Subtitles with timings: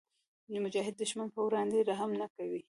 [0.65, 2.59] مجاهد د دښمن پر وړاندې رحم نه کوي.